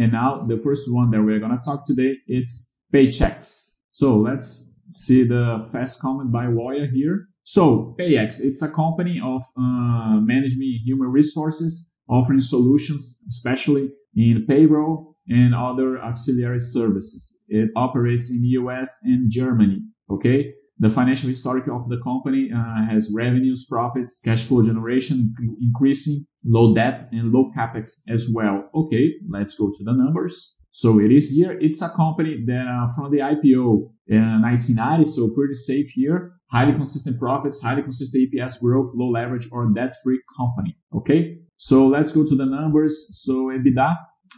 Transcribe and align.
And 0.00 0.12
now 0.12 0.46
the 0.48 0.56
first 0.56 0.90
one 0.90 1.10
that 1.10 1.22
we're 1.22 1.40
going 1.40 1.56
to 1.56 1.62
talk 1.62 1.84
today, 1.84 2.16
it's 2.26 2.74
Paychex. 2.90 3.74
So 3.92 4.16
let's 4.16 4.72
see 4.92 5.24
the 5.24 5.68
fast 5.72 6.00
comment 6.00 6.32
by 6.32 6.46
Woya 6.46 6.90
here. 6.90 7.28
So 7.42 7.94
Paychex, 7.98 8.40
it's 8.40 8.62
a 8.62 8.70
company 8.70 9.20
of 9.22 9.42
uh, 9.58 10.16
managing 10.20 10.80
human 10.86 11.08
resources, 11.08 11.92
offering 12.08 12.40
solutions, 12.40 13.22
especially 13.28 13.90
in 14.16 14.46
payroll 14.48 15.16
and 15.28 15.54
other 15.54 16.00
auxiliary 16.00 16.60
services. 16.60 17.38
It 17.48 17.68
operates 17.76 18.30
in 18.30 18.40
the 18.40 18.48
US 18.60 19.00
and 19.04 19.30
Germany. 19.30 19.82
Okay. 20.08 20.54
The 20.80 20.88
financial 20.88 21.28
historic 21.28 21.68
of 21.68 21.90
the 21.90 21.98
company 21.98 22.50
uh, 22.50 22.86
has 22.90 23.12
revenues, 23.14 23.66
profits, 23.68 24.22
cash 24.24 24.44
flow 24.44 24.62
generation 24.62 25.34
increasing, 25.60 26.24
low 26.42 26.74
debt 26.74 27.10
and 27.12 27.32
low 27.32 27.52
capex 27.54 28.00
as 28.08 28.30
well. 28.32 28.64
Okay, 28.74 29.12
let's 29.28 29.58
go 29.58 29.70
to 29.70 29.84
the 29.84 29.92
numbers. 29.92 30.56
So 30.72 30.98
it 30.98 31.12
is 31.12 31.30
here. 31.30 31.52
It's 31.60 31.82
a 31.82 31.90
company 31.90 32.42
that 32.46 32.66
uh, 32.66 32.94
from 32.94 33.10
the 33.10 33.18
IPO 33.18 33.90
in 34.06 34.40
1990, 34.40 35.10
so 35.10 35.28
pretty 35.28 35.54
safe 35.54 35.90
here. 35.90 36.32
Highly 36.50 36.72
consistent 36.72 37.18
profits, 37.18 37.60
highly 37.60 37.82
consistent 37.82 38.32
EPS 38.32 38.60
growth, 38.60 38.92
low 38.94 39.10
leverage 39.10 39.48
or 39.52 39.70
debt-free 39.74 40.20
company. 40.34 40.78
Okay, 40.96 41.40
so 41.58 41.86
let's 41.88 42.14
go 42.14 42.24
to 42.24 42.34
the 42.34 42.46
numbers. 42.46 43.20
So 43.22 43.50
EBITDA 43.52 43.96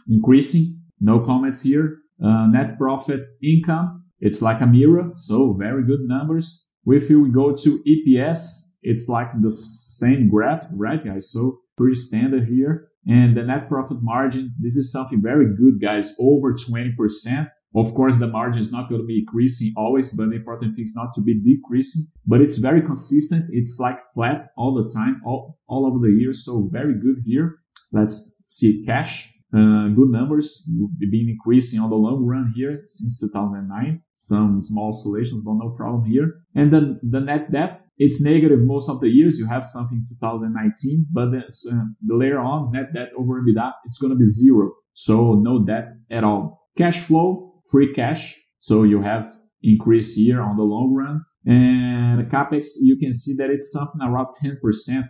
increasing, 0.09 0.81
no 0.99 1.21
comments 1.21 1.61
here. 1.61 1.99
Uh, 2.21 2.47
net 2.47 2.77
profit 2.77 3.21
income 3.41 4.02
it's 4.23 4.41
like 4.41 4.61
a 4.61 4.65
mirror, 4.65 5.11
so 5.15 5.51
very 5.51 5.83
good 5.83 5.99
numbers. 6.03 6.69
If 6.85 7.09
you 7.09 7.29
go 7.29 7.53
to 7.53 7.83
EPS, 7.83 8.39
it's 8.81 9.09
like 9.09 9.29
the 9.41 9.51
same 9.51 10.29
graph, 10.29 10.65
right 10.71 11.03
guys? 11.03 11.29
So 11.29 11.59
pretty 11.77 11.95
standard 11.95 12.47
here. 12.47 12.87
And 13.05 13.35
the 13.35 13.43
net 13.43 13.67
profit 13.67 13.97
margin, 14.01 14.55
this 14.61 14.77
is 14.77 14.93
something 14.93 15.21
very 15.21 15.53
good 15.57 15.81
guys, 15.81 16.15
over 16.21 16.53
20%. 16.53 17.49
Of 17.75 17.93
course, 17.95 18.19
the 18.19 18.27
margin 18.27 18.61
is 18.61 18.71
not 18.71 18.87
going 18.87 19.01
to 19.01 19.07
be 19.07 19.19
increasing 19.19 19.73
always, 19.75 20.13
but 20.13 20.29
the 20.29 20.37
important 20.37 20.77
thing 20.77 20.85
is 20.85 20.95
not 20.95 21.13
to 21.15 21.21
be 21.21 21.33
decreasing, 21.41 22.07
but 22.25 22.39
it's 22.39 22.59
very 22.59 22.81
consistent. 22.81 23.47
It's 23.51 23.77
like 23.77 23.99
flat 24.13 24.51
all 24.55 24.73
the 24.73 24.89
time, 24.89 25.21
all, 25.25 25.59
all 25.67 25.85
over 25.85 25.99
the 25.99 26.13
year. 26.13 26.31
So 26.31 26.69
very 26.71 26.93
good 26.93 27.23
here. 27.25 27.59
Let's 27.91 28.37
see 28.45 28.85
cash. 28.85 29.32
Uh, 29.53 29.89
good 29.89 30.09
numbers. 30.09 30.67
You've 30.67 30.97
been 31.11 31.29
increasing 31.29 31.79
on 31.79 31.89
the 31.91 31.95
long 31.95 32.25
run 32.25 32.51
here 32.55 32.81
since 32.85 33.19
2009. 33.19 34.01
Some 34.15 34.63
small 34.63 34.93
oscillations, 34.93 35.43
but 35.43 35.53
no 35.53 35.75
problem 35.77 36.05
here. 36.05 36.33
And 36.55 36.73
then 36.73 36.99
the 37.03 37.19
net 37.19 37.51
debt, 37.51 37.81
it's 37.97 38.19
negative 38.21 38.59
most 38.61 38.89
of 38.89 38.99
the 38.99 39.09
years. 39.09 39.37
You 39.37 39.45
have 39.45 39.67
something 39.67 40.05
2019, 40.09 41.05
but 41.11 41.31
then, 41.31 41.43
uh, 41.71 41.85
the 42.01 42.15
later 42.15 42.39
on, 42.39 42.71
net 42.71 42.93
debt 42.93 43.09
over 43.15 43.41
EBITDA, 43.41 43.73
it's 43.85 43.99
going 43.99 44.11
to 44.11 44.17
be 44.17 44.27
zero. 44.27 44.71
So 44.93 45.35
no 45.35 45.63
debt 45.63 45.89
at 46.09 46.23
all. 46.23 46.67
Cash 46.77 47.01
flow, 47.05 47.61
free 47.69 47.93
cash. 47.93 48.35
So 48.59 48.83
you 48.83 49.01
have 49.01 49.27
increase 49.61 50.15
here 50.15 50.41
on 50.41 50.57
the 50.57 50.63
long 50.63 50.93
run. 50.93 51.23
And 51.45 52.31
capex, 52.31 52.67
you 52.81 52.97
can 52.97 53.13
see 53.13 53.35
that 53.35 53.49
it's 53.49 53.71
something 53.71 54.01
around 54.01 54.27
10%, 54.41 54.57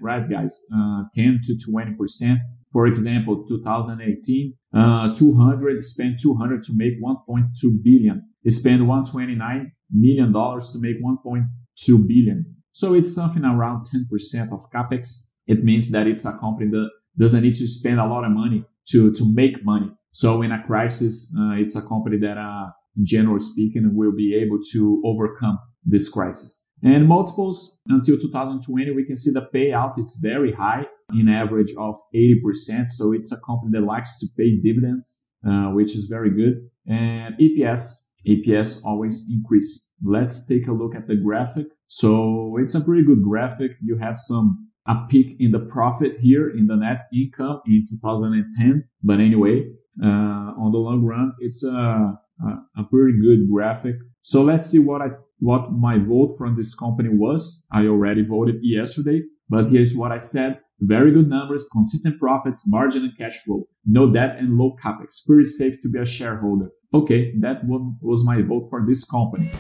right, 0.02 0.30
guys? 0.30 0.66
Uh, 0.76 1.04
10 1.16 1.42
to 1.46 1.58
20%. 1.72 2.38
For 2.74 2.88
example, 2.88 3.46
2018, 3.48 4.54
uh, 4.74 5.14
200 5.14 5.84
spent 5.84 6.20
200 6.20 6.64
to 6.64 6.74
make 6.76 7.00
1.2 7.02 7.84
billion. 7.84 8.28
They 8.44 8.50
spent 8.50 8.82
129 8.82 9.72
million 9.92 10.32
dollars 10.34 10.72
to 10.74 10.80
make 10.82 11.02
1.2 11.02 12.08
billion. 12.08 12.56
So 12.72 12.96
it's 12.96 13.14
something 13.14 13.46
around 13.46 13.86
10% 13.86 14.52
of 14.52 14.72
capex. 14.74 15.30
It 15.46 15.64
means 15.64 15.92
that 15.92 16.08
it's 16.08 16.26
a 16.26 16.38
company 16.40 16.72
that 16.72 16.90
doesn't 17.18 17.44
need 17.44 17.56
to 17.58 17.68
spend 17.68 18.00
a 18.00 18.08
lot 18.08 18.26
of 18.26 18.32
money 18.32 18.66
to 18.90 19.14
to 19.14 19.32
make 19.32 19.64
money. 19.64 19.92
So 20.12 20.42
in 20.42 20.52
a 20.52 20.64
crisis, 20.64 21.34
uh, 21.40 21.54
it's 21.54 21.76
a 21.76 21.82
company 21.82 22.18
that, 22.18 22.38
uh, 22.38 22.72
in 22.98 23.06
general 23.06 23.40
speaking, 23.40 23.96
will 23.96 24.16
be 24.16 24.36
able 24.36 24.60
to 24.72 25.02
overcome 25.06 25.60
this 25.86 26.10
crisis. 26.10 26.63
And 26.84 27.08
multiples 27.08 27.80
until 27.88 28.18
2020, 28.20 28.92
we 28.92 29.06
can 29.06 29.16
see 29.16 29.32
the 29.32 29.48
payout. 29.54 29.94
It's 29.98 30.20
very 30.20 30.52
high 30.52 30.86
in 31.14 31.30
average 31.30 31.74
of 31.78 31.96
80%. 32.14 32.92
So 32.92 33.14
it's 33.14 33.32
a 33.32 33.40
company 33.46 33.72
that 33.74 33.86
likes 33.86 34.20
to 34.20 34.28
pay 34.38 34.58
dividends, 34.62 35.24
uh, 35.48 35.70
which 35.70 35.96
is 35.96 36.08
very 36.08 36.30
good. 36.30 36.70
And 36.86 37.36
EPS, 37.40 38.08
EPS 38.28 38.84
always 38.84 39.30
increase. 39.32 39.88
Let's 40.04 40.46
take 40.46 40.68
a 40.68 40.74
look 40.74 40.94
at 40.94 41.08
the 41.08 41.16
graphic. 41.16 41.68
So 41.88 42.58
it's 42.60 42.76
a 42.76 42.82
pretty 42.82 43.04
good 43.06 43.24
graphic. 43.24 43.72
You 43.82 43.98
have 43.98 44.20
some 44.20 44.70
a 44.86 45.08
peak 45.10 45.38
in 45.40 45.52
the 45.52 45.60
profit 45.60 46.20
here 46.20 46.50
in 46.50 46.68
the 46.68 46.76
net 46.76 47.08
income 47.14 47.62
in 47.66 47.86
2010. 47.90 48.84
But 49.02 49.22
anyway, 49.22 49.68
uh, 50.04 50.08
on 50.08 50.72
the 50.74 50.78
long 50.78 51.06
run, 51.06 51.32
it's 51.40 51.64
a, 51.64 51.70
a, 51.70 52.48
a 52.78 52.84
pretty 52.92 53.18
good 53.22 53.50
graphic. 53.50 53.96
So 54.24 54.42
let's 54.42 54.70
see 54.70 54.80
what 54.80 55.02
I 55.02 55.10
what 55.44 55.74
my 55.74 55.98
vote 55.98 56.36
from 56.38 56.56
this 56.56 56.74
company 56.74 57.10
was. 57.10 57.68
I 57.74 57.88
already 57.88 58.26
voted 58.26 58.56
yesterday, 58.62 59.24
but 59.50 59.70
here's 59.72 59.94
what 59.94 60.14
I 60.14 60.18
said. 60.18 60.60
Very 60.80 61.12
good 61.12 61.28
numbers, 61.28 61.68
consistent 61.70 62.18
profits, 62.18 62.64
margin 62.66 63.04
and 63.04 63.18
cash 63.18 63.44
flow, 63.44 63.68
no 63.86 64.12
debt 64.12 64.38
and 64.40 64.58
low 64.58 64.78
capex. 64.82 65.26
Pretty 65.28 65.50
safe 65.50 65.82
to 65.82 65.90
be 65.90 66.00
a 66.00 66.06
shareholder. 66.06 66.70
Okay, 66.94 67.34
that 67.42 67.66
one 67.66 67.98
was 68.02 68.26
my 68.26 68.42
vote 68.42 68.68
for 68.70 68.86
this 68.88 69.04
company. 69.04 69.52